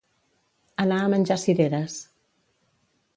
[0.83, 1.99] Anar a menjar cireres.